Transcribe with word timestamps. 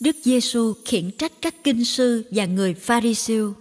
Đức 0.00 0.16
Giêsu 0.22 0.74
khiển 0.84 1.10
trách 1.18 1.32
các 1.42 1.54
kinh 1.64 1.84
sư 1.84 2.24
và 2.30 2.44
người 2.46 2.74
Pharisêu. 2.74 3.54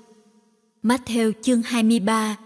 Matthew 0.84 1.31
chương 1.42 1.62
23 1.62 2.38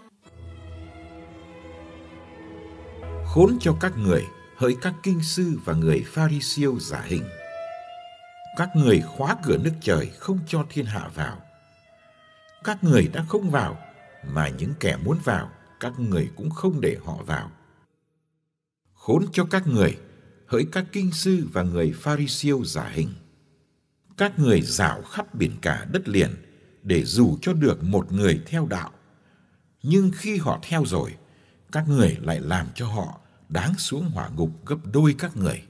Khốn 3.26 3.58
cho 3.60 3.76
các 3.80 3.92
người, 3.98 4.24
hỡi 4.56 4.76
các 4.82 4.94
kinh 5.02 5.22
sư 5.22 5.58
và 5.64 5.74
người 5.74 6.04
Pharisêu 6.06 6.78
giả 6.80 7.00
hình. 7.06 7.22
Các 8.56 8.68
người 8.76 9.02
khóa 9.16 9.36
cửa 9.44 9.56
nước 9.56 9.72
trời 9.80 10.10
không 10.18 10.38
cho 10.46 10.66
thiên 10.70 10.84
hạ 10.84 11.10
vào. 11.14 11.38
Các 12.64 12.84
người 12.84 13.08
đã 13.12 13.24
không 13.28 13.50
vào, 13.50 13.78
mà 14.30 14.48
những 14.48 14.72
kẻ 14.80 14.96
muốn 15.04 15.18
vào, 15.24 15.50
các 15.80 15.92
người 15.98 16.30
cũng 16.36 16.50
không 16.50 16.80
để 16.80 16.96
họ 17.04 17.16
vào. 17.26 17.50
Khốn 18.94 19.26
cho 19.32 19.44
các 19.50 19.66
người, 19.66 19.96
hỡi 20.46 20.66
các 20.72 20.84
kinh 20.92 21.12
sư 21.12 21.48
và 21.52 21.62
người 21.62 21.92
Pharisêu 21.92 22.64
giả 22.64 22.88
hình 22.94 23.08
các 24.18 24.38
người 24.38 24.62
dạo 24.62 25.02
khắp 25.02 25.34
biển 25.34 25.56
cả 25.62 25.86
đất 25.92 26.08
liền 26.08 26.30
để 26.82 27.04
dù 27.04 27.38
cho 27.42 27.52
được 27.52 27.84
một 27.84 28.12
người 28.12 28.42
theo 28.46 28.66
đạo. 28.66 28.92
Nhưng 29.82 30.10
khi 30.14 30.36
họ 30.36 30.58
theo 30.62 30.84
rồi, 30.86 31.16
các 31.72 31.88
người 31.88 32.16
lại 32.20 32.40
làm 32.40 32.66
cho 32.74 32.86
họ 32.86 33.20
đáng 33.48 33.74
xuống 33.78 34.04
hỏa 34.04 34.28
ngục 34.28 34.50
gấp 34.66 34.76
đôi 34.92 35.14
các 35.18 35.36
người. 35.36 35.62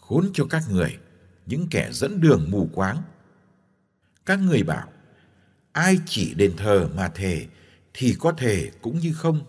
Khốn 0.00 0.30
cho 0.34 0.44
các 0.50 0.62
người, 0.70 0.98
những 1.46 1.66
kẻ 1.70 1.88
dẫn 1.92 2.20
đường 2.20 2.46
mù 2.50 2.68
quáng. 2.74 3.02
Các 4.26 4.38
người 4.38 4.62
bảo, 4.62 4.92
ai 5.72 5.98
chỉ 6.06 6.34
đền 6.34 6.56
thờ 6.56 6.88
mà 6.94 7.08
thề 7.08 7.46
thì 7.94 8.16
có 8.18 8.32
thể 8.32 8.70
cũng 8.82 8.98
như 8.98 9.12
không. 9.12 9.40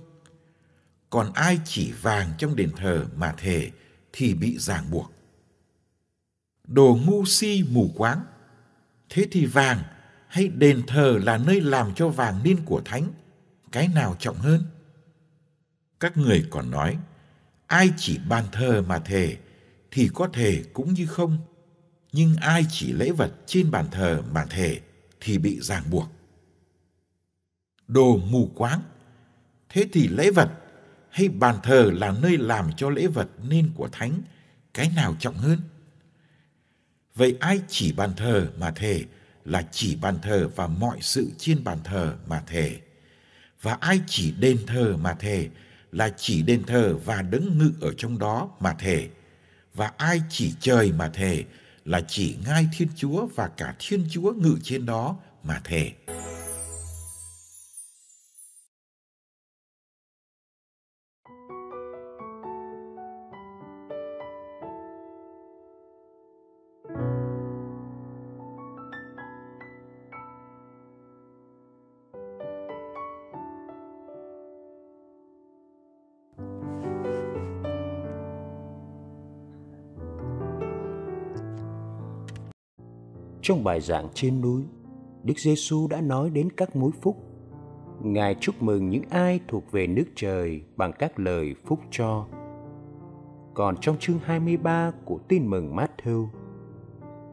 Còn 1.09 1.33
ai 1.33 1.59
chỉ 1.65 1.91
vàng 1.91 2.31
trong 2.37 2.55
đền 2.55 2.71
thờ 2.77 3.05
mà 3.15 3.33
thề 3.37 3.71
thì 4.13 4.33
bị 4.33 4.57
ràng 4.57 4.91
buộc 4.91 5.16
đồ 6.67 6.99
ngu 7.05 7.25
si 7.25 7.63
mù 7.71 7.91
quáng. 7.95 8.21
Thế 9.09 9.27
thì 9.31 9.45
vàng 9.45 9.83
hay 10.27 10.47
đền 10.47 10.83
thờ 10.87 11.19
là 11.23 11.37
nơi 11.37 11.61
làm 11.61 11.93
cho 11.95 12.09
vàng 12.09 12.39
nên 12.43 12.65
của 12.65 12.81
thánh, 12.85 13.11
cái 13.71 13.87
nào 13.87 14.15
trọng 14.19 14.37
hơn? 14.37 14.63
Các 15.99 16.17
người 16.17 16.45
còn 16.49 16.71
nói, 16.71 16.97
ai 17.67 17.89
chỉ 17.97 18.19
bàn 18.29 18.45
thờ 18.51 18.83
mà 18.87 18.99
thề 18.99 19.37
thì 19.91 20.09
có 20.13 20.27
thể 20.33 20.63
cũng 20.73 20.93
như 20.93 21.05
không, 21.05 21.37
nhưng 22.11 22.35
ai 22.35 22.65
chỉ 22.69 22.93
lễ 22.93 23.11
vật 23.11 23.31
trên 23.45 23.71
bàn 23.71 23.85
thờ 23.91 24.23
mà 24.31 24.45
thề 24.45 24.79
thì 25.19 25.37
bị 25.37 25.59
ràng 25.61 25.83
buộc. 25.91 26.11
Đồ 27.87 28.17
mù 28.17 28.51
quáng, 28.55 28.81
thế 29.69 29.87
thì 29.93 30.07
lễ 30.07 30.31
vật 30.31 30.49
hay 31.09 31.29
bàn 31.29 31.55
thờ 31.63 31.91
là 31.93 32.11
nơi 32.21 32.37
làm 32.37 32.71
cho 32.77 32.89
lễ 32.89 33.07
vật 33.07 33.27
nên 33.43 33.71
của 33.75 33.89
thánh, 33.91 34.21
cái 34.73 34.91
nào 34.95 35.15
trọng 35.19 35.37
hơn? 35.37 35.59
Vậy 37.17 37.37
ai 37.39 37.61
chỉ 37.67 37.91
bàn 37.91 38.13
thờ 38.17 38.47
mà 38.59 38.71
thề 38.71 39.03
là 39.45 39.67
chỉ 39.71 39.95
bàn 39.95 40.19
thờ 40.21 40.49
và 40.55 40.67
mọi 40.67 40.97
sự 41.01 41.31
trên 41.37 41.63
bàn 41.63 41.77
thờ 41.83 42.15
mà 42.27 42.43
thề. 42.47 42.77
Và 43.61 43.73
ai 43.73 43.99
chỉ 44.07 44.31
đền 44.31 44.57
thờ 44.67 44.97
mà 44.97 45.13
thề 45.13 45.47
là 45.91 46.09
chỉ 46.17 46.41
đền 46.41 46.63
thờ 46.63 46.97
và 47.05 47.21
đứng 47.21 47.57
ngự 47.57 47.71
ở 47.81 47.93
trong 47.97 48.19
đó 48.19 48.49
mà 48.59 48.73
thề. 48.73 49.07
Và 49.73 49.91
ai 49.97 50.21
chỉ 50.29 50.53
trời 50.59 50.91
mà 50.91 51.09
thề 51.09 51.43
là 51.85 52.01
chỉ 52.07 52.35
ngai 52.45 52.67
Thiên 52.77 52.87
Chúa 52.95 53.27
và 53.35 53.47
cả 53.47 53.75
Thiên 53.79 54.05
Chúa 54.09 54.33
ngự 54.33 54.57
trên 54.63 54.85
đó 54.85 55.17
mà 55.43 55.61
thề. 55.63 55.91
Trong 83.47 83.63
bài 83.63 83.81
giảng 83.81 84.07
trên 84.13 84.41
núi, 84.41 84.61
Đức 85.23 85.39
Giêsu 85.39 85.87
đã 85.87 86.01
nói 86.01 86.29
đến 86.29 86.49
các 86.57 86.75
mối 86.75 86.91
phúc. 87.01 87.17
Ngài 88.03 88.35
chúc 88.35 88.61
mừng 88.61 88.89
những 88.89 89.03
ai 89.09 89.39
thuộc 89.47 89.71
về 89.71 89.87
nước 89.87 90.03
trời 90.15 90.61
bằng 90.75 90.91
các 90.99 91.19
lời 91.19 91.55
phúc 91.65 91.79
cho. 91.91 92.25
Còn 93.53 93.77
trong 93.81 93.97
chương 93.99 94.19
23 94.23 94.91
của 95.05 95.19
tin 95.27 95.47
mừng 95.47 95.75
Matthew, 95.75 96.27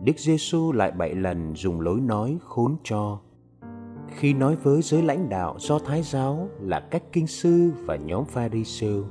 Đức 0.04 0.18
Giêsu 0.18 0.72
lại 0.72 0.90
bảy 0.90 1.14
lần 1.14 1.54
dùng 1.54 1.80
lối 1.80 2.00
nói 2.00 2.38
khốn 2.44 2.76
cho. 2.84 3.20
Khi 4.08 4.34
nói 4.34 4.56
với 4.56 4.82
giới 4.82 5.02
lãnh 5.02 5.28
đạo 5.28 5.56
do 5.58 5.78
Thái 5.78 6.02
giáo 6.02 6.48
là 6.60 6.80
các 6.80 7.02
kinh 7.12 7.26
sư 7.26 7.72
và 7.84 7.96
nhóm 7.96 8.24
Pharisêu, 8.24 9.04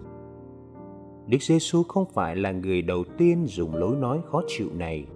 Đức 1.27 1.41
Giêsu 1.41 1.83
không 1.83 2.05
phải 2.13 2.35
là 2.35 2.51
người 2.51 2.81
đầu 2.81 3.03
tiên 3.17 3.45
dùng 3.47 3.75
lối 3.75 3.95
nói 3.95 4.21
khó 4.31 4.41
chịu 4.47 4.69
này 4.73 5.07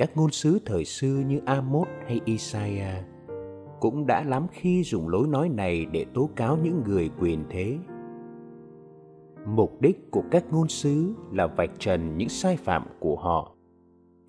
các 0.00 0.16
ngôn 0.16 0.30
sứ 0.30 0.58
thời 0.66 0.84
xưa 0.84 1.22
như 1.26 1.40
Amos 1.46 1.88
hay 2.06 2.20
Isaiah 2.24 3.04
cũng 3.80 4.06
đã 4.06 4.24
lắm 4.24 4.46
khi 4.52 4.82
dùng 4.82 5.08
lối 5.08 5.28
nói 5.28 5.48
này 5.48 5.86
để 5.92 6.06
tố 6.14 6.30
cáo 6.36 6.58
những 6.62 6.82
người 6.86 7.10
quyền 7.20 7.44
thế. 7.50 7.78
Mục 9.46 9.80
đích 9.80 10.10
của 10.10 10.22
các 10.30 10.44
ngôn 10.50 10.68
sứ 10.68 11.14
là 11.32 11.46
vạch 11.46 11.70
trần 11.78 12.18
những 12.18 12.28
sai 12.28 12.56
phạm 12.56 12.86
của 13.00 13.16
họ 13.16 13.52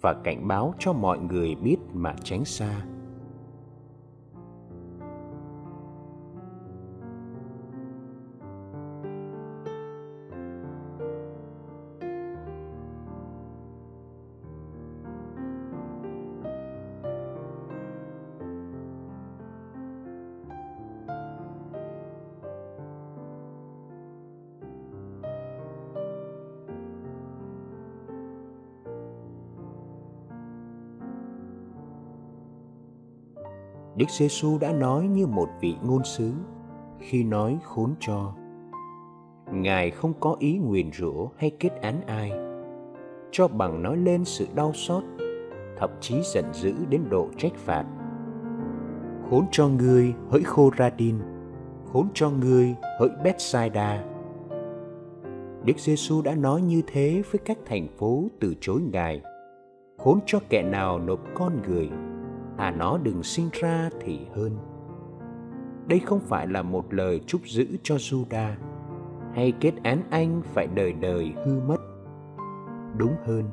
và 0.02 0.14
cảnh 0.24 0.48
báo 0.48 0.74
cho 0.80 0.94
mọi 0.94 1.20
người 1.20 1.56
biết 1.56 1.78
mà 1.94 2.16
tránh 2.24 2.46
xa. 2.46 2.86
Đức 34.02 34.10
Giêsu 34.10 34.58
đã 34.58 34.72
nói 34.72 35.08
như 35.08 35.28
một 35.28 35.50
vị 35.60 35.76
ngôn 35.84 36.04
sứ 36.04 36.32
khi 37.00 37.24
nói 37.24 37.60
khốn 37.64 37.94
cho. 38.00 38.34
Ngài 39.52 39.92
không 39.92 40.14
có 40.20 40.36
ý 40.40 40.58
nguyền 40.58 40.92
rủa 40.92 41.28
hay 41.38 41.52
kết 41.60 41.70
án 41.82 42.02
ai, 42.08 42.32
cho 43.32 43.48
bằng 43.48 43.84
nói 43.84 43.98
lên 43.98 44.26
sự 44.26 44.48
đau 44.56 44.74
xót, 44.74 45.04
thậm 45.78 45.90
chí 46.00 46.22
giận 46.24 46.46
dữ 46.54 46.74
đến 46.90 47.02
độ 47.10 47.28
trách 47.38 47.56
phạt. 47.56 47.86
Khốn 49.30 49.46
cho 49.52 49.68
ngươi 49.68 50.14
hỡi 50.30 50.44
Khô-ra-đin, 50.44 51.20
khốn 51.94 52.08
cho 52.14 52.30
ngươi 52.30 52.76
hỡi 53.00 53.10
Bethsaida. 53.24 54.04
Đức 55.66 55.80
Giêsu 55.80 56.22
đã 56.22 56.36
nói 56.36 56.62
như 56.62 56.82
thế 56.88 57.24
với 57.32 57.40
các 57.46 57.58
thành 57.66 57.88
phố 57.88 58.24
từ 58.40 58.56
chối 58.62 58.82
Ngài. 58.92 59.22
khốn 59.98 60.20
cho 60.26 60.40
kẻ 60.50 60.64
nào 60.64 61.00
nộp 61.00 61.20
con 61.36 61.62
người 61.68 61.90
thà 62.58 62.72
nó 62.72 62.98
đừng 62.98 63.24
sinh 63.24 63.50
ra 63.54 63.90
thì 64.02 64.20
hơn. 64.36 64.58
Đây 65.88 66.00
không 66.00 66.20
phải 66.20 66.48
là 66.48 66.62
một 66.62 66.94
lời 66.94 67.22
chúc 67.28 67.42
giữ 67.46 67.66
cho 67.84 67.96
Juda, 67.96 68.54
hay 69.34 69.54
kết 69.60 69.74
án 69.84 70.02
anh 70.10 70.42
phải 70.54 70.68
đời 70.68 70.94
đời 70.94 71.34
hư 71.46 71.60
mất. 71.68 71.78
Đúng 72.98 73.16
hơn 73.26 73.44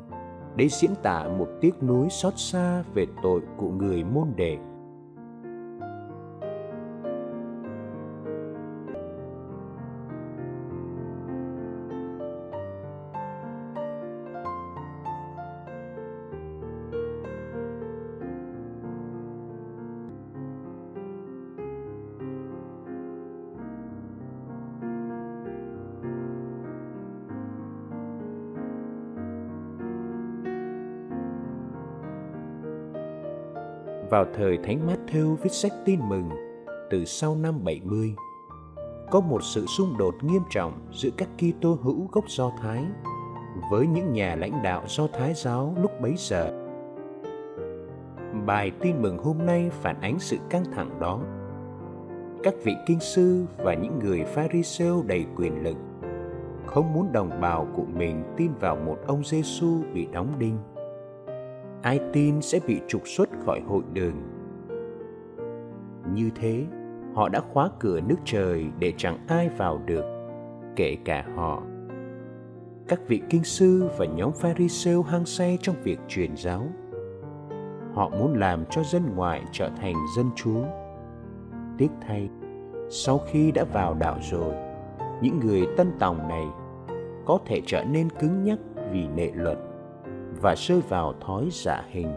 để 0.57 0.69
diễn 0.69 0.91
tả 1.03 1.29
một 1.39 1.49
tiếc 1.61 1.83
nuối 1.83 2.09
xót 2.11 2.33
xa 2.37 2.83
về 2.95 3.07
tội 3.23 3.41
của 3.57 3.71
người 3.71 4.05
môn 4.05 4.29
đệ. 4.37 4.59
Vào 34.11 34.25
thời 34.35 34.59
Thánh 34.59 34.87
Matthew 34.87 35.37
viết 35.37 35.53
sách 35.53 35.73
tin 35.85 36.01
mừng, 36.09 36.31
từ 36.91 37.05
sau 37.05 37.35
năm 37.35 37.65
70. 37.65 38.15
Có 39.11 39.21
một 39.21 39.43
sự 39.43 39.67
xung 39.67 39.99
đột 39.99 40.15
nghiêm 40.23 40.43
trọng 40.51 40.73
giữa 40.93 41.11
các 41.17 41.29
Kitô 41.39 41.79
hữu 41.83 42.09
gốc 42.13 42.25
Do 42.29 42.51
Thái 42.63 42.85
với 43.71 43.87
những 43.87 44.13
nhà 44.13 44.35
lãnh 44.35 44.63
đạo 44.63 44.83
Do 44.87 45.07
Thái 45.13 45.35
giáo 45.35 45.75
lúc 45.81 45.91
bấy 46.01 46.15
giờ. 46.17 46.65
Bài 48.47 48.73
tin 48.81 49.03
mừng 49.03 49.19
hôm 49.19 49.47
nay 49.47 49.71
phản 49.71 50.01
ánh 50.01 50.19
sự 50.19 50.37
căng 50.51 50.65
thẳng 50.73 51.01
đó. 51.01 51.21
Các 52.43 52.55
vị 52.65 52.75
kinh 52.87 53.01
sư 53.01 53.47
và 53.59 53.75
những 53.75 53.99
người 53.99 54.25
Pharisêu 54.25 55.03
đầy 55.07 55.27
quyền 55.37 55.63
lực 55.63 55.77
không 56.67 56.93
muốn 56.93 57.13
đồng 57.13 57.41
bào 57.41 57.67
của 57.77 57.85
mình 57.95 58.25
tin 58.37 58.51
vào 58.61 58.77
một 58.77 58.99
ông 59.07 59.25
Giêsu 59.25 59.83
bị 59.95 60.07
đóng 60.13 60.39
đinh 60.39 60.59
ai 61.83 62.01
tin 62.13 62.43
sẽ 62.43 62.61
bị 62.67 62.81
trục 62.89 63.09
xuất 63.09 63.29
khỏi 63.45 63.61
hội 63.61 63.83
đường. 63.93 64.15
Như 66.15 66.31
thế, 66.35 66.67
họ 67.15 67.29
đã 67.29 67.41
khóa 67.41 67.71
cửa 67.81 68.01
nước 68.01 68.17
trời 68.25 68.67
để 68.79 68.93
chẳng 68.97 69.19
ai 69.29 69.49
vào 69.49 69.81
được, 69.87 70.05
kể 70.77 70.97
cả 71.05 71.25
họ. 71.37 71.63
Các 72.89 73.01
vị 73.09 73.23
kinh 73.31 73.45
sư 73.45 73.89
và 73.99 74.07
nhóm 74.07 74.33
pharisêu 74.33 75.03
hăng 75.03 75.27
say 75.27 75.59
trong 75.63 75.77
việc 75.83 75.99
truyền 76.09 76.37
giáo. 76.37 76.67
Họ 77.95 78.09
muốn 78.09 78.39
làm 78.39 78.65
cho 78.71 78.83
dân 78.83 79.03
ngoại 79.17 79.43
trở 79.53 79.71
thành 79.81 79.95
dân 80.17 80.27
chúa. 80.37 80.65
Tiếc 81.79 81.91
thay, 82.01 82.29
sau 82.91 83.19
khi 83.19 83.53
đã 83.53 83.65
vào 83.73 83.95
đạo 83.95 84.19
rồi, 84.31 84.55
những 85.23 85.41
người 85.41 85.67
tân 85.77 85.91
tòng 85.99 86.29
này 86.29 86.45
có 87.27 87.39
thể 87.47 87.61
trở 87.67 87.85
nên 87.85 88.09
cứng 88.11 88.45
nhắc 88.45 88.59
vì 88.93 89.09
nệ 89.09 89.31
luật 89.35 89.59
và 90.41 90.55
rơi 90.57 90.81
vào 90.89 91.15
thói 91.21 91.49
giả 91.53 91.85
hình. 91.91 92.13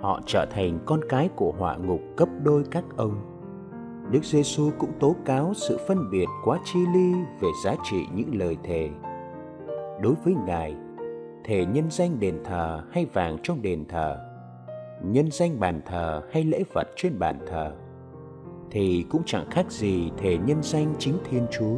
Họ 0.00 0.20
trở 0.26 0.46
thành 0.50 0.78
con 0.86 1.00
cái 1.08 1.28
của 1.36 1.52
họa 1.58 1.76
ngục 1.76 2.00
cấp 2.16 2.28
đôi 2.42 2.64
các 2.70 2.84
ông. 2.96 3.16
Đức 4.10 4.24
Giêsu 4.24 4.70
cũng 4.78 4.92
tố 5.00 5.16
cáo 5.24 5.52
sự 5.54 5.78
phân 5.88 6.10
biệt 6.10 6.26
quá 6.44 6.58
chi 6.64 6.78
ly 6.94 7.12
về 7.40 7.48
giá 7.64 7.74
trị 7.84 8.06
những 8.14 8.38
lời 8.38 8.56
thề. 8.62 8.90
Đối 10.02 10.14
với 10.24 10.34
Ngài, 10.46 10.76
thề 11.44 11.66
nhân 11.66 11.84
danh 11.90 12.20
đền 12.20 12.38
thờ 12.44 12.82
hay 12.92 13.06
vàng 13.12 13.38
trong 13.42 13.62
đền 13.62 13.84
thờ, 13.88 14.16
nhân 15.02 15.28
danh 15.30 15.60
bàn 15.60 15.80
thờ 15.86 16.22
hay 16.32 16.44
lễ 16.44 16.62
vật 16.72 16.88
trên 16.96 17.18
bàn 17.18 17.38
thờ, 17.50 17.72
thì 18.70 19.06
cũng 19.10 19.22
chẳng 19.26 19.50
khác 19.50 19.70
gì 19.70 20.10
thề 20.18 20.38
nhân 20.46 20.62
danh 20.62 20.94
chính 20.98 21.18
Thiên 21.30 21.46
Chúa. 21.50 21.76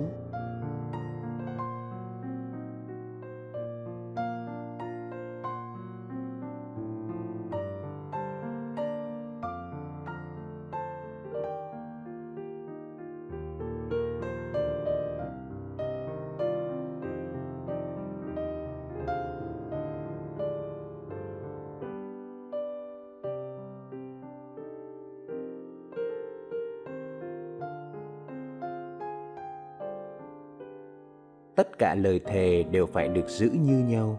Tất 31.56 31.78
cả 31.78 31.94
lời 31.94 32.20
thề 32.26 32.62
đều 32.70 32.86
phải 32.86 33.08
được 33.08 33.28
giữ 33.28 33.50
như 33.50 33.78
nhau, 33.78 34.18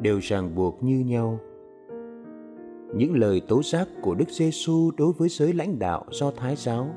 đều 0.00 0.18
ràng 0.18 0.54
buộc 0.54 0.82
như 0.82 0.98
nhau. 0.98 1.38
Những 2.94 3.14
lời 3.14 3.42
tố 3.48 3.62
giác 3.62 3.88
của 4.02 4.14
Đức 4.14 4.28
Giêsu 4.28 4.90
đối 4.96 5.12
với 5.12 5.28
giới 5.28 5.52
lãnh 5.52 5.78
đạo 5.78 6.04
do 6.10 6.30
Thái 6.30 6.56
giáo 6.56 6.94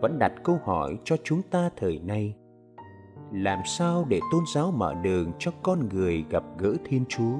vẫn 0.00 0.18
đặt 0.18 0.32
câu 0.44 0.58
hỏi 0.64 0.98
cho 1.04 1.16
chúng 1.24 1.42
ta 1.42 1.70
thời 1.76 1.98
nay. 1.98 2.34
Làm 3.32 3.58
sao 3.66 4.06
để 4.08 4.20
tôn 4.32 4.44
giáo 4.54 4.70
mở 4.70 4.94
đường 5.02 5.32
cho 5.38 5.50
con 5.62 5.88
người 5.88 6.24
gặp 6.30 6.44
gỡ 6.58 6.74
Thiên 6.84 7.04
Chúa, 7.08 7.38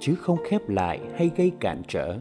chứ 0.00 0.14
không 0.14 0.38
khép 0.44 0.68
lại 0.68 1.00
hay 1.14 1.30
gây 1.36 1.52
cản 1.60 1.82
trở? 1.88 2.18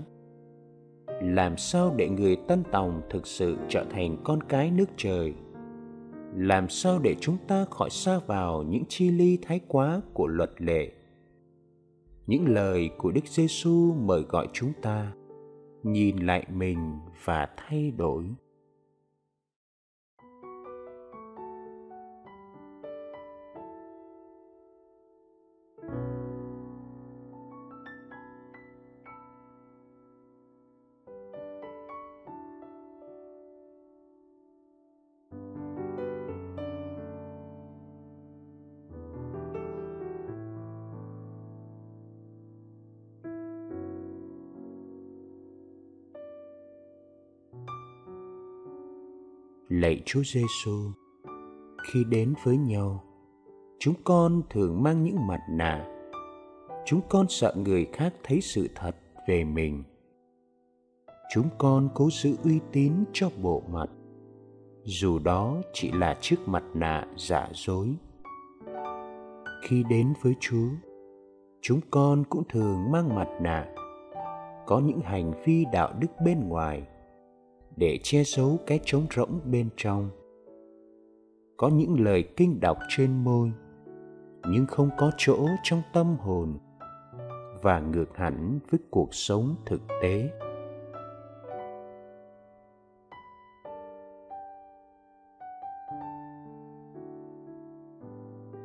Làm 1.22 1.58
sao 1.58 1.94
để 1.98 2.10
người 2.10 2.36
tân 2.48 2.64
tòng 2.72 3.02
thực 3.10 3.28
sự 3.28 3.58
trở 3.70 3.86
thành 3.90 4.18
con 4.24 4.44
cái 4.44 4.72
nước 4.72 4.90
trời? 4.98 5.34
Làm 6.36 6.70
sao 6.70 7.00
để 7.00 7.16
chúng 7.20 7.38
ta 7.48 7.66
khỏi 7.66 7.90
xa 7.90 8.20
vào 8.20 8.64
những 8.64 8.84
chi 8.90 9.12
ly 9.12 9.38
thái 9.42 9.60
quá 9.68 10.02
của 10.14 10.28
luật 10.28 10.52
lệ? 10.58 10.92
Những 12.28 12.48
lời 12.48 12.90
của 12.98 13.12
đức 13.12 13.28
giêsu 13.28 13.94
mời 13.94 14.22
gọi 14.22 14.48
chúng 14.54 14.72
ta 14.82 15.12
nhìn 15.84 16.18
lại 16.18 16.46
mình 16.54 17.00
và 17.26 17.48
thay 17.58 17.92
đổi. 17.92 18.24
Lạy 49.82 50.02
Chúa 50.06 50.22
Giêsu, 50.24 50.92
khi 51.84 52.04
đến 52.10 52.34
với 52.44 52.58
nhau, 52.58 53.04
chúng 53.80 53.94
con 54.04 54.42
thường 54.50 54.84
mang 54.84 55.04
những 55.04 55.28
mặt 55.28 55.40
nạ. 55.50 55.86
Chúng 56.86 57.02
con 57.10 57.26
sợ 57.30 57.54
người 57.58 57.86
khác 57.94 58.14
thấy 58.24 58.42
sự 58.42 58.70
thật 58.76 58.96
về 59.28 59.44
mình. 59.44 59.84
Chúng 61.34 61.50
con 61.58 61.90
cố 61.96 62.10
giữ 62.12 62.36
uy 62.44 62.60
tín 62.72 62.94
cho 63.14 63.30
bộ 63.42 63.64
mặt, 63.72 63.90
dù 64.84 65.20
đó 65.20 65.58
chỉ 65.74 65.92
là 65.92 66.18
chiếc 66.22 66.38
mặt 66.46 66.64
nạ 66.74 67.08
giả 67.18 67.48
dối. 67.54 67.96
Khi 69.64 69.84
đến 69.90 70.14
với 70.22 70.34
Chúa, 70.40 70.70
chúng 71.62 71.80
con 71.92 72.24
cũng 72.30 72.44
thường 72.50 72.92
mang 72.92 73.16
mặt 73.16 73.28
nạ, 73.42 73.66
có 74.66 74.80
những 74.80 75.02
hành 75.02 75.34
vi 75.46 75.66
đạo 75.74 75.94
đức 76.00 76.12
bên 76.26 76.50
ngoài 76.50 76.88
để 77.78 78.00
che 78.04 78.24
giấu 78.24 78.60
cái 78.68 78.80
trống 78.86 79.08
rỗng 79.16 79.40
bên 79.46 79.70
trong. 79.78 80.10
Có 81.58 81.70
những 81.70 82.00
lời 82.00 82.24
kinh 82.38 82.60
đọc 82.60 82.78
trên 82.90 83.24
môi 83.24 83.52
nhưng 84.50 84.66
không 84.66 84.90
có 84.98 85.12
chỗ 85.18 85.48
trong 85.64 85.82
tâm 85.94 86.16
hồn 86.20 86.58
và 87.62 87.80
ngược 87.80 88.18
hẳn 88.18 88.60
với 88.70 88.80
cuộc 88.90 89.14
sống 89.14 89.56
thực 89.66 89.82
tế. 90.02 90.30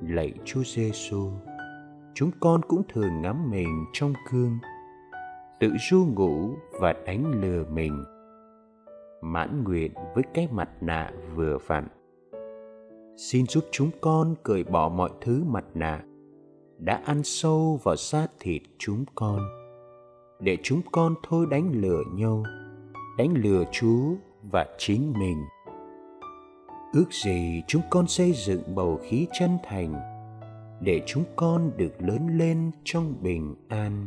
Lạy 0.00 0.32
Chúa 0.44 0.62
Giêsu, 0.64 1.30
chúng 2.14 2.30
con 2.40 2.60
cũng 2.68 2.82
thường 2.88 3.22
ngắm 3.22 3.50
mình 3.50 3.84
trong 3.92 4.12
gương, 4.30 4.58
tự 5.60 5.72
ru 5.90 6.06
ngủ 6.06 6.50
và 6.80 6.94
đánh 7.06 7.40
lừa 7.40 7.64
mình 7.64 8.04
mãn 9.22 9.64
nguyện 9.64 9.92
với 10.14 10.24
cái 10.34 10.48
mặt 10.52 10.68
nạ 10.80 11.12
vừa 11.34 11.58
vặn. 11.66 11.88
Xin 13.16 13.46
giúp 13.46 13.64
chúng 13.70 13.90
con 14.00 14.34
cởi 14.42 14.64
bỏ 14.64 14.88
mọi 14.88 15.10
thứ 15.20 15.44
mặt 15.46 15.64
nạ 15.74 16.02
đã 16.78 17.00
ăn 17.04 17.22
sâu 17.24 17.80
vào 17.82 17.96
xác 17.96 18.26
thịt 18.40 18.62
chúng 18.78 19.04
con, 19.14 19.40
để 20.40 20.56
chúng 20.62 20.80
con 20.92 21.14
thôi 21.28 21.46
đánh 21.50 21.72
lừa 21.74 22.02
nhau, 22.14 22.44
đánh 23.18 23.34
lừa 23.36 23.64
chúa 23.72 24.14
và 24.42 24.66
chính 24.78 25.12
mình. 25.18 25.42
Ước 26.92 27.12
gì 27.24 27.62
chúng 27.66 27.82
con 27.90 28.06
xây 28.06 28.32
dựng 28.32 28.62
bầu 28.74 29.00
khí 29.02 29.26
chân 29.32 29.50
thành 29.64 29.94
để 30.80 31.02
chúng 31.06 31.24
con 31.36 31.70
được 31.76 31.92
lớn 31.98 32.38
lên 32.38 32.70
trong 32.84 33.14
bình 33.22 33.54
an. 33.68 34.06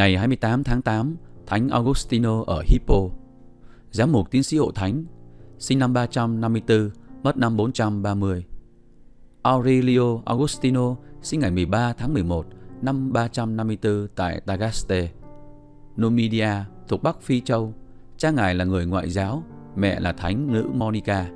Ngày 0.00 0.16
28 0.16 0.64
tháng 0.64 0.82
8, 0.82 1.16
Thánh 1.46 1.68
Augustino 1.68 2.44
ở 2.46 2.62
Hippo. 2.66 3.08
Giám 3.90 4.12
mục 4.12 4.30
tiến 4.30 4.42
sĩ 4.42 4.56
hộ 4.56 4.70
thánh, 4.70 5.04
sinh 5.58 5.78
năm 5.78 5.92
354, 5.92 6.90
mất 7.22 7.36
năm 7.36 7.56
430. 7.56 8.44
Aurelio 9.42 10.18
Augustino 10.24 10.96
sinh 11.22 11.40
ngày 11.40 11.50
13 11.50 11.92
tháng 11.92 12.14
11 12.14 12.46
năm 12.82 13.12
354 13.12 14.08
tại 14.16 14.40
Tagaste, 14.46 15.08
Numidia, 15.96 16.52
thuộc 16.88 17.02
Bắc 17.02 17.22
Phi 17.22 17.40
Châu. 17.40 17.74
Cha 18.16 18.30
ngài 18.30 18.54
là 18.54 18.64
người 18.64 18.86
ngoại 18.86 19.10
giáo, 19.10 19.42
mẹ 19.76 20.00
là 20.00 20.12
thánh 20.12 20.52
nữ 20.52 20.68
Monica. 20.74 21.30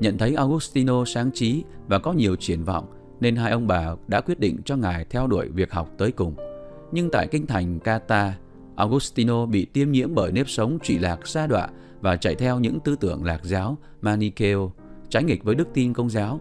Nhận 0.00 0.18
thấy 0.18 0.34
Augustino 0.34 1.04
sáng 1.04 1.30
trí 1.32 1.64
và 1.88 1.98
có 1.98 2.12
nhiều 2.12 2.36
triển 2.36 2.64
vọng, 2.64 2.86
nên 3.20 3.36
hai 3.36 3.52
ông 3.52 3.66
bà 3.66 3.94
đã 4.08 4.20
quyết 4.20 4.40
định 4.40 4.62
cho 4.64 4.76
ngài 4.76 5.04
theo 5.04 5.26
đuổi 5.26 5.48
việc 5.48 5.72
học 5.72 5.90
tới 5.98 6.12
cùng 6.12 6.49
nhưng 6.92 7.10
tại 7.10 7.28
kinh 7.30 7.46
thành 7.46 7.80
Kata, 7.80 8.34
Augustino 8.76 9.46
bị 9.46 9.64
tiêm 9.64 9.90
nhiễm 9.90 10.14
bởi 10.14 10.32
nếp 10.32 10.48
sống 10.48 10.78
trụy 10.82 10.98
lạc 10.98 11.26
xa 11.26 11.46
đọa 11.46 11.68
và 12.00 12.16
chạy 12.16 12.34
theo 12.34 12.60
những 12.60 12.80
tư 12.80 12.96
tưởng 13.00 13.24
lạc 13.24 13.44
giáo 13.44 13.78
Manicheo, 14.00 14.72
trái 15.08 15.24
nghịch 15.24 15.44
với 15.44 15.54
đức 15.54 15.68
tin 15.74 15.92
công 15.92 16.10
giáo. 16.10 16.40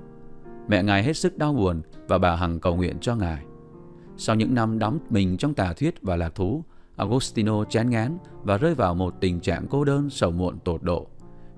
Mẹ 0.68 0.84
ngài 0.84 1.04
hết 1.04 1.18
sức 1.18 1.38
đau 1.38 1.54
buồn 1.54 1.82
và 2.08 2.18
bà 2.18 2.36
hằng 2.36 2.60
cầu 2.60 2.76
nguyện 2.76 2.98
cho 3.02 3.16
ngài. 3.16 3.44
Sau 4.18 4.36
những 4.36 4.56
năm 4.56 4.80
đắm 4.80 5.00
mình 5.10 5.38
trong 5.38 5.54
tà 5.54 5.74
thuyết 5.74 6.02
và 6.02 6.16
lạc 6.16 6.36
thú, 6.36 6.64
Agostino 6.96 7.64
chán 7.64 7.90
ngán 7.90 8.18
và 8.44 8.58
rơi 8.58 8.76
vào 8.76 8.96
một 8.96 9.16
tình 9.20 9.40
trạng 9.40 9.66
cô 9.70 9.84
đơn 9.84 10.10
sầu 10.10 10.32
muộn 10.32 10.60
tột 10.60 10.84
độ. 10.84 11.08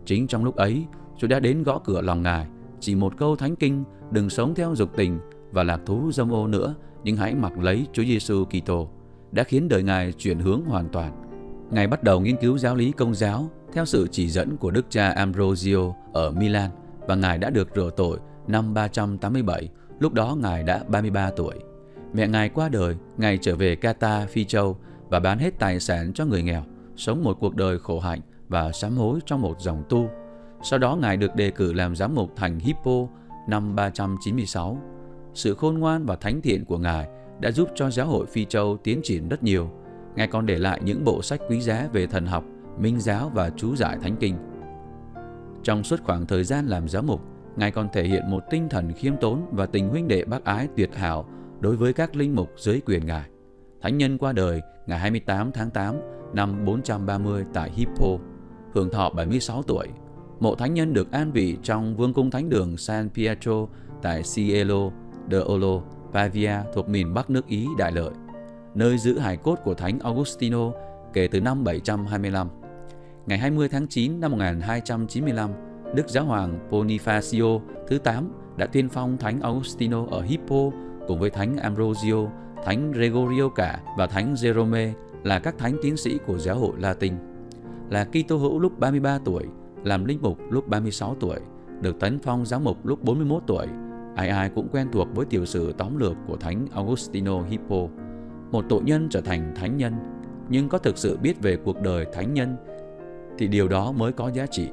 Chính 0.06 0.28
trong 0.28 0.44
lúc 0.46 0.56
ấy, 0.56 0.86
Chúa 1.18 1.28
đã 1.28 1.40
đến 1.40 1.64
gõ 1.64 1.82
cửa 1.84 2.02
lòng 2.02 2.22
ngài, 2.22 2.48
chỉ 2.80 2.96
một 2.96 3.14
câu 3.18 3.36
thánh 3.36 3.56
kinh, 3.56 3.84
đừng 4.12 4.30
sống 4.30 4.56
theo 4.56 4.76
dục 4.76 4.90
tình 4.96 5.20
và 5.52 5.64
lạc 5.64 5.80
thú 5.86 6.12
dâm 6.12 6.34
ô 6.34 6.48
nữa 6.48 6.76
nhưng 7.04 7.18
hãy 7.18 7.36
mặc 7.36 7.58
lấy 7.58 7.86
Chúa 7.94 8.04
Giêsu 8.04 8.46
Kitô 8.46 8.90
đã 9.32 9.44
khiến 9.44 9.68
đời 9.68 9.84
Ngài 9.84 10.12
chuyển 10.12 10.40
hướng 10.40 10.62
hoàn 10.66 10.90
toàn. 10.90 11.22
Ngài 11.72 11.88
bắt 11.88 12.04
đầu 12.04 12.20
nghiên 12.20 12.38
cứu 12.38 12.58
giáo 12.58 12.76
lý 12.76 12.92
công 12.92 13.16
giáo 13.16 13.50
theo 13.74 13.86
sự 13.86 14.08
chỉ 14.12 14.30
dẫn 14.30 14.58
của 14.58 14.72
Đức 14.72 14.86
cha 14.90 15.10
Ambrosio 15.12 15.94
ở 16.14 16.32
Milan 16.32 16.72
và 17.08 17.16
Ngài 17.16 17.38
đã 17.38 17.50
được 17.50 17.70
rửa 17.76 17.90
tội 17.98 18.20
năm 18.48 18.74
387, 18.74 19.70
lúc 20.00 20.14
đó 20.14 20.38
Ngài 20.42 20.64
đã 20.64 20.84
33 20.88 21.32
tuổi. 21.36 21.56
Mẹ 22.14 22.28
Ngài 22.28 22.50
qua 22.50 22.70
đời, 22.70 22.96
Ngài 23.18 23.38
trở 23.38 23.56
về 23.56 23.76
Kata, 23.76 24.26
Phi 24.26 24.46
Châu 24.46 24.78
và 25.10 25.20
bán 25.20 25.40
hết 25.40 25.60
tài 25.60 25.80
sản 25.80 26.14
cho 26.14 26.26
người 26.26 26.44
nghèo, 26.44 26.64
sống 26.96 27.24
một 27.24 27.38
cuộc 27.40 27.56
đời 27.56 27.80
khổ 27.80 28.00
hạnh 28.00 28.20
và 28.48 28.72
sám 28.72 28.98
hối 28.98 29.20
trong 29.26 29.42
một 29.42 29.60
dòng 29.60 29.84
tu. 29.90 30.10
Sau 30.64 30.80
đó 30.80 30.96
Ngài 30.96 31.18
được 31.18 31.36
đề 31.36 31.52
cử 31.52 31.74
làm 31.74 31.96
giám 31.96 32.16
mục 32.16 32.34
thành 32.36 32.60
Hippo 32.60 33.08
năm 33.48 33.76
396 33.76 34.78
sự 35.34 35.56
khôn 35.56 35.80
ngoan 35.80 36.06
và 36.06 36.16
thánh 36.16 36.42
thiện 36.42 36.66
của 36.66 36.78
Ngài 36.78 37.08
đã 37.40 37.52
giúp 37.52 37.70
cho 37.76 37.90
giáo 37.90 38.08
hội 38.08 38.26
Phi 38.26 38.46
Châu 38.46 38.78
tiến 38.78 39.00
triển 39.04 39.30
rất 39.30 39.44
nhiều. 39.44 39.70
Ngài 40.16 40.28
còn 40.28 40.46
để 40.46 40.58
lại 40.58 40.82
những 40.86 41.04
bộ 41.04 41.22
sách 41.22 41.42
quý 41.50 41.62
giá 41.62 41.90
về 41.94 42.08
thần 42.08 42.26
học, 42.26 42.44
minh 42.80 43.00
giáo 43.00 43.32
và 43.34 43.50
chú 43.50 43.76
giải 43.76 43.98
thánh 44.02 44.16
kinh. 44.20 44.36
Trong 45.64 45.84
suốt 45.84 46.00
khoảng 46.04 46.26
thời 46.26 46.44
gian 46.44 46.68
làm 46.68 46.88
giáo 46.88 47.04
mục, 47.04 47.22
Ngài 47.56 47.72
còn 47.72 47.88
thể 47.94 48.04
hiện 48.04 48.30
một 48.30 48.44
tinh 48.50 48.70
thần 48.70 48.94
khiêm 48.94 49.18
tốn 49.18 49.46
và 49.52 49.66
tình 49.66 49.90
huynh 49.90 50.08
đệ 50.08 50.24
bác 50.26 50.44
ái 50.44 50.68
tuyệt 50.78 50.96
hảo 50.96 51.30
đối 51.60 51.76
với 51.76 51.94
các 51.94 52.16
linh 52.16 52.36
mục 52.36 52.52
dưới 52.58 52.82
quyền 52.86 53.06
Ngài. 53.06 53.30
Thánh 53.82 53.98
nhân 53.98 54.18
qua 54.18 54.34
đời 54.34 54.62
ngày 54.88 55.00
28 55.00 55.52
tháng 55.52 55.70
8 55.70 55.96
năm 56.34 56.66
430 56.66 57.46
tại 57.54 57.72
Hippo, 57.72 58.18
hưởng 58.74 58.90
thọ 58.90 59.10
76 59.10 59.64
tuổi. 59.64 59.88
Mộ 60.40 60.56
thánh 60.56 60.74
nhân 60.74 60.94
được 60.94 61.12
an 61.12 61.32
vị 61.32 61.58
trong 61.64 61.96
vương 61.96 62.14
cung 62.14 62.32
thánh 62.32 62.50
đường 62.50 62.78
San 62.78 63.10
Pietro 63.10 63.68
tại 64.02 64.22
Cielo, 64.36 64.90
de 65.32 65.38
Olo, 65.38 65.82
Pavia 66.14 66.54
thuộc 66.74 66.90
miền 66.90 67.14
Bắc 67.14 67.30
nước 67.30 67.48
Ý 67.48 67.68
đại 67.78 67.92
lợi, 67.92 68.12
nơi 68.76 68.98
giữ 68.98 69.20
hài 69.20 69.38
cốt 69.38 69.60
của 69.64 69.74
Thánh 69.74 70.00
Augustino 70.00 70.72
kể 71.14 71.28
từ 71.28 71.42
năm 71.42 71.64
725. 71.64 72.48
Ngày 73.26 73.38
20 73.38 73.70
tháng 73.70 73.88
9 73.88 74.20
năm 74.20 74.32
1295, 74.32 75.50
Đức 75.96 76.10
Giáo 76.10 76.26
hoàng 76.26 76.70
Bonifacio 76.72 77.60
thứ 77.88 77.98
8 77.98 78.32
đã 78.58 78.66
tuyên 78.66 78.90
phong 78.90 79.18
Thánh 79.18 79.42
Augustino 79.42 80.06
ở 80.12 80.22
Hippo 80.22 80.72
cùng 81.08 81.20
với 81.20 81.30
Thánh 81.30 81.58
Ambrosio, 81.58 82.28
Thánh 82.66 82.92
Gregorio 82.92 83.50
cả 83.50 83.80
và 83.98 84.08
Thánh 84.08 84.34
Jerome 84.34 84.94
là 85.24 85.40
các 85.40 85.58
thánh 85.58 85.78
tiến 85.82 85.98
sĩ 85.98 86.20
của 86.28 86.38
giáo 86.38 86.60
hội 86.60 86.74
Latin. 86.80 87.14
Là 87.90 88.06
Kitô 88.06 88.38
hữu 88.38 88.60
lúc 88.60 88.80
33 88.80 89.20
tuổi, 89.26 89.44
làm 89.84 90.06
linh 90.06 90.20
mục 90.22 90.38
lúc 90.50 90.68
36 90.68 91.16
tuổi, 91.20 91.40
được 91.82 92.00
tấn 92.00 92.20
phong 92.20 92.46
giáo 92.46 92.60
mục 92.60 92.86
lúc 92.86 93.04
41 93.04 93.44
tuổi 93.48 93.68
Ai 94.16 94.30
ai 94.30 94.50
cũng 94.50 94.68
quen 94.72 94.88
thuộc 94.92 95.08
với 95.16 95.26
tiểu 95.26 95.46
sử 95.46 95.74
tóm 95.78 95.98
lược 95.98 96.18
của 96.28 96.38
Thánh 96.38 96.68
Augustino 96.74 97.42
Hippo, 97.42 97.88
một 98.52 98.66
tội 98.70 98.82
nhân 98.84 99.08
trở 99.10 99.22
thành 99.22 99.54
thánh 99.56 99.78
nhân, 99.78 99.94
nhưng 100.50 100.70
có 100.70 100.78
thực 100.78 100.98
sự 100.98 101.18
biết 101.18 101.42
về 101.42 101.58
cuộc 101.66 101.82
đời 101.82 102.06
thánh 102.14 102.34
nhân 102.34 102.56
thì 103.38 103.48
điều 103.48 103.68
đó 103.68 103.92
mới 103.92 104.12
có 104.12 104.32
giá 104.34 104.46
trị. 104.46 104.70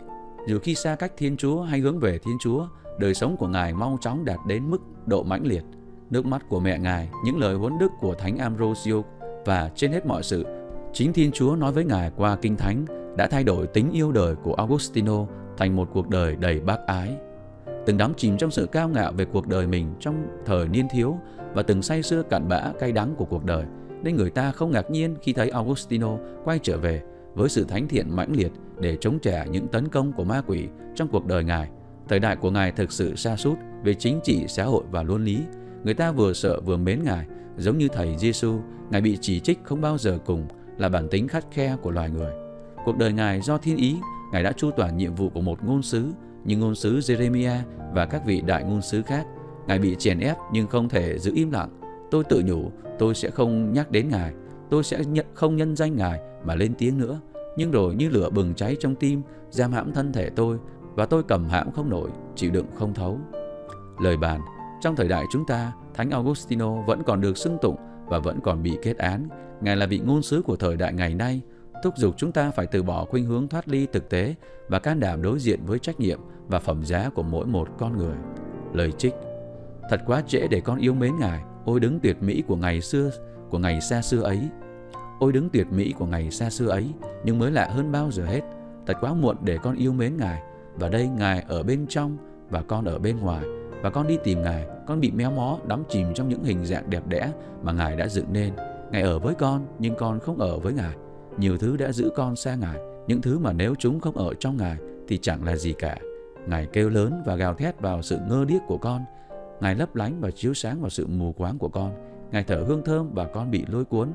Dù 0.46 0.58
khi 0.58 0.74
xa 0.74 0.96
cách 0.96 1.12
Thiên 1.16 1.36
Chúa 1.36 1.62
hay 1.62 1.80
hướng 1.80 1.98
về 1.98 2.18
Thiên 2.18 2.36
Chúa, 2.40 2.66
đời 2.98 3.14
sống 3.14 3.36
của 3.36 3.48
Ngài 3.48 3.74
mau 3.74 3.98
chóng 4.00 4.24
đạt 4.24 4.38
đến 4.46 4.70
mức 4.70 4.78
độ 5.06 5.22
mãnh 5.22 5.46
liệt. 5.46 5.64
Nước 6.10 6.26
mắt 6.26 6.48
của 6.48 6.60
mẹ 6.60 6.78
Ngài, 6.78 7.08
những 7.24 7.38
lời 7.38 7.54
huấn 7.54 7.78
đức 7.78 7.92
của 8.00 8.14
Thánh 8.14 8.36
Ambrosio 8.36 9.02
và 9.44 9.70
trên 9.74 9.92
hết 9.92 10.06
mọi 10.06 10.22
sự, 10.22 10.46
chính 10.92 11.12
Thiên 11.12 11.32
Chúa 11.32 11.56
nói 11.56 11.72
với 11.72 11.84
Ngài 11.84 12.10
qua 12.16 12.36
Kinh 12.36 12.56
Thánh 12.56 12.84
đã 13.16 13.26
thay 13.26 13.44
đổi 13.44 13.66
tính 13.66 13.90
yêu 13.92 14.12
đời 14.12 14.34
của 14.34 14.54
Augustino 14.54 15.26
thành 15.56 15.76
một 15.76 15.88
cuộc 15.92 16.08
đời 16.08 16.36
đầy 16.36 16.60
bác 16.60 16.86
ái 16.86 17.16
từng 17.88 17.98
đắm 17.98 18.12
chìm 18.16 18.36
trong 18.36 18.50
sự 18.50 18.66
cao 18.66 18.88
ngạo 18.88 19.12
về 19.12 19.24
cuộc 19.24 19.46
đời 19.46 19.66
mình 19.66 19.94
trong 20.00 20.26
thời 20.46 20.68
niên 20.68 20.88
thiếu 20.90 21.18
và 21.54 21.62
từng 21.62 21.82
say 21.82 22.02
sưa 22.02 22.22
cặn 22.22 22.48
bã 22.48 22.72
cay 22.78 22.92
đắng 22.92 23.14
của 23.16 23.24
cuộc 23.24 23.44
đời, 23.44 23.64
nên 24.02 24.16
người 24.16 24.30
ta 24.30 24.52
không 24.52 24.70
ngạc 24.70 24.90
nhiên 24.90 25.16
khi 25.22 25.32
thấy 25.32 25.50
Augustino 25.50 26.16
quay 26.44 26.58
trở 26.62 26.78
về 26.78 27.02
với 27.34 27.48
sự 27.48 27.64
thánh 27.64 27.88
thiện 27.88 28.16
mãnh 28.16 28.32
liệt 28.32 28.52
để 28.80 28.96
chống 29.00 29.18
trả 29.18 29.44
những 29.44 29.68
tấn 29.68 29.88
công 29.88 30.12
của 30.12 30.24
ma 30.24 30.42
quỷ 30.46 30.68
trong 30.94 31.08
cuộc 31.08 31.26
đời 31.26 31.44
Ngài. 31.44 31.68
Thời 32.08 32.18
đại 32.18 32.36
của 32.36 32.50
Ngài 32.50 32.72
thực 32.72 32.92
sự 32.92 33.16
xa 33.16 33.36
sút 33.36 33.58
về 33.84 33.94
chính 33.94 34.20
trị, 34.24 34.44
xã 34.48 34.64
hội 34.64 34.84
và 34.90 35.02
luân 35.02 35.24
lý. 35.24 35.40
Người 35.84 35.94
ta 35.94 36.12
vừa 36.12 36.32
sợ 36.32 36.60
vừa 36.60 36.76
mến 36.76 37.04
Ngài, 37.04 37.26
giống 37.56 37.78
như 37.78 37.88
Thầy 37.88 38.16
Giêsu, 38.18 38.60
Ngài 38.90 39.00
bị 39.00 39.18
chỉ 39.20 39.40
trích 39.40 39.58
không 39.64 39.80
bao 39.80 39.98
giờ 39.98 40.18
cùng 40.26 40.46
là 40.78 40.88
bản 40.88 41.08
tính 41.08 41.28
khắt 41.28 41.44
khe 41.50 41.76
của 41.82 41.90
loài 41.90 42.10
người. 42.10 42.32
Cuộc 42.84 42.96
đời 42.98 43.12
Ngài 43.12 43.40
do 43.40 43.58
thiên 43.58 43.76
ý, 43.76 43.96
Ngài 44.32 44.42
đã 44.42 44.52
chu 44.52 44.70
toàn 44.76 44.96
nhiệm 44.96 45.14
vụ 45.14 45.28
của 45.28 45.40
một 45.40 45.64
ngôn 45.64 45.82
sứ 45.82 46.12
như 46.44 46.56
ngôn 46.56 46.74
sứ 46.74 46.98
Jeremiah 46.98 47.58
và 47.92 48.06
các 48.06 48.22
vị 48.26 48.42
đại 48.46 48.64
ngôn 48.64 48.82
sứ 48.82 49.02
khác. 49.02 49.26
Ngài 49.66 49.78
bị 49.78 49.96
chèn 49.98 50.20
ép 50.20 50.36
nhưng 50.52 50.66
không 50.66 50.88
thể 50.88 51.18
giữ 51.18 51.32
im 51.34 51.50
lặng. 51.50 51.80
Tôi 52.10 52.24
tự 52.24 52.42
nhủ, 52.46 52.70
tôi 52.98 53.14
sẽ 53.14 53.30
không 53.30 53.72
nhắc 53.72 53.90
đến 53.90 54.08
Ngài, 54.08 54.34
tôi 54.70 54.84
sẽ 54.84 55.04
nhận 55.04 55.26
không 55.34 55.56
nhân 55.56 55.76
danh 55.76 55.96
Ngài 55.96 56.20
mà 56.44 56.54
lên 56.54 56.74
tiếng 56.78 56.98
nữa. 56.98 57.20
Nhưng 57.56 57.70
rồi 57.70 57.94
như 57.94 58.08
lửa 58.08 58.30
bừng 58.30 58.54
cháy 58.54 58.76
trong 58.80 58.94
tim, 58.94 59.22
giam 59.50 59.72
hãm 59.72 59.92
thân 59.92 60.12
thể 60.12 60.30
tôi 60.30 60.58
và 60.94 61.06
tôi 61.06 61.22
cầm 61.22 61.48
hãm 61.48 61.70
không 61.70 61.90
nổi, 61.90 62.10
chịu 62.36 62.50
đựng 62.50 62.66
không 62.74 62.94
thấu. 62.94 63.18
Lời 64.00 64.16
bàn, 64.16 64.40
trong 64.80 64.96
thời 64.96 65.08
đại 65.08 65.24
chúng 65.32 65.46
ta, 65.46 65.72
Thánh 65.94 66.10
Augustino 66.10 66.82
vẫn 66.82 67.02
còn 67.02 67.20
được 67.20 67.38
xưng 67.38 67.58
tụng 67.62 67.76
và 68.06 68.18
vẫn 68.18 68.40
còn 68.40 68.62
bị 68.62 68.78
kết 68.82 68.96
án. 68.96 69.28
Ngài 69.60 69.76
là 69.76 69.86
vị 69.86 69.98
ngôn 69.98 70.22
sứ 70.22 70.42
của 70.42 70.56
thời 70.56 70.76
đại 70.76 70.92
ngày 70.92 71.14
nay, 71.14 71.40
thúc 71.82 71.96
giục 71.96 72.14
chúng 72.16 72.32
ta 72.32 72.50
phải 72.50 72.66
từ 72.66 72.82
bỏ 72.82 73.04
khuynh 73.04 73.24
hướng 73.24 73.48
thoát 73.48 73.68
ly 73.68 73.86
thực 73.92 74.08
tế 74.08 74.34
và 74.68 74.78
can 74.78 75.00
đảm 75.00 75.22
đối 75.22 75.38
diện 75.38 75.60
với 75.66 75.78
trách 75.78 76.00
nhiệm 76.00 76.18
và 76.48 76.58
phẩm 76.58 76.84
giá 76.84 77.10
của 77.14 77.22
mỗi 77.22 77.46
một 77.46 77.68
con 77.78 77.96
người. 77.96 78.16
Lời 78.72 78.92
trích 78.92 79.14
Thật 79.88 80.00
quá 80.06 80.22
trễ 80.26 80.48
để 80.50 80.60
con 80.60 80.78
yêu 80.78 80.94
mến 80.94 81.12
Ngài. 81.20 81.42
Ôi 81.64 81.80
đứng 81.80 82.00
tuyệt 82.00 82.22
mỹ 82.22 82.42
của 82.46 82.56
ngày 82.56 82.80
xưa, 82.80 83.10
của 83.50 83.58
ngày 83.58 83.80
xa 83.80 84.02
xưa 84.02 84.22
ấy. 84.22 84.40
Ôi 85.20 85.32
đứng 85.32 85.50
tuyệt 85.50 85.66
mỹ 85.70 85.94
của 85.98 86.06
ngày 86.06 86.30
xa 86.30 86.50
xưa 86.50 86.68
ấy, 86.68 86.86
nhưng 87.24 87.38
mới 87.38 87.50
lạ 87.50 87.68
hơn 87.72 87.92
bao 87.92 88.10
giờ 88.10 88.24
hết. 88.24 88.40
Thật 88.86 88.94
quá 89.00 89.14
muộn 89.14 89.36
để 89.42 89.58
con 89.62 89.76
yêu 89.76 89.92
mến 89.92 90.16
Ngài. 90.16 90.42
Và 90.74 90.88
đây 90.88 91.08
Ngài 91.08 91.44
ở 91.48 91.62
bên 91.62 91.86
trong 91.88 92.16
và 92.50 92.62
con 92.62 92.84
ở 92.84 92.98
bên 92.98 93.18
ngoài. 93.20 93.44
Và 93.82 93.90
con 93.90 94.06
đi 94.06 94.18
tìm 94.24 94.42
Ngài, 94.42 94.66
con 94.86 95.00
bị 95.00 95.10
méo 95.10 95.30
mó, 95.30 95.58
đắm 95.66 95.82
chìm 95.88 96.14
trong 96.14 96.28
những 96.28 96.44
hình 96.44 96.64
dạng 96.64 96.90
đẹp 96.90 97.06
đẽ 97.06 97.32
mà 97.62 97.72
Ngài 97.72 97.96
đã 97.96 98.08
dựng 98.08 98.32
nên. 98.32 98.52
Ngài 98.90 99.02
ở 99.02 99.18
với 99.18 99.34
con, 99.34 99.66
nhưng 99.78 99.94
con 99.94 100.20
không 100.20 100.38
ở 100.38 100.58
với 100.58 100.72
Ngài. 100.72 100.94
Nhiều 101.38 101.58
thứ 101.58 101.76
đã 101.76 101.92
giữ 101.92 102.10
con 102.16 102.36
xa 102.36 102.54
Ngài, 102.54 102.78
những 103.06 103.22
thứ 103.22 103.38
mà 103.38 103.52
nếu 103.52 103.74
chúng 103.78 104.00
không 104.00 104.16
ở 104.16 104.34
trong 104.34 104.56
Ngài 104.56 104.76
thì 105.08 105.18
chẳng 105.18 105.44
là 105.44 105.56
gì 105.56 105.74
cả. 105.78 105.98
Ngài 106.46 106.66
kêu 106.72 106.88
lớn 106.88 107.22
và 107.26 107.36
gào 107.36 107.54
thét 107.54 107.80
vào 107.80 108.02
sự 108.02 108.18
ngơ 108.28 108.44
điếc 108.48 108.62
của 108.66 108.78
con. 108.78 109.04
Ngài 109.60 109.74
lấp 109.74 109.96
lánh 109.96 110.20
và 110.20 110.30
chiếu 110.30 110.54
sáng 110.54 110.80
vào 110.80 110.90
sự 110.90 111.06
mù 111.06 111.32
quáng 111.32 111.58
của 111.58 111.68
con. 111.68 111.92
Ngài 112.30 112.44
thở 112.44 112.64
hương 112.68 112.84
thơm 112.84 113.10
và 113.14 113.24
con 113.24 113.50
bị 113.50 113.64
lôi 113.68 113.84
cuốn. 113.84 114.08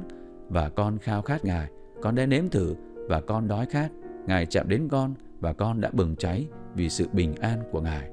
Và 0.49 0.69
con 0.69 0.97
khao 0.97 1.21
khát 1.21 1.45
Ngài. 1.45 1.69
Con 2.01 2.15
đã 2.15 2.25
nếm 2.25 2.49
thử 2.49 2.75
và 2.95 3.21
con 3.21 3.47
đói 3.47 3.65
khát. 3.65 3.89
Ngài 4.27 4.45
chạm 4.45 4.69
đến 4.69 4.87
con 4.91 5.13
và 5.39 5.53
con 5.53 5.81
đã 5.81 5.89
bừng 5.93 6.15
cháy 6.15 6.47
vì 6.75 6.89
sự 6.89 7.07
bình 7.13 7.35
an 7.35 7.63
của 7.71 7.81
Ngài. 7.81 8.12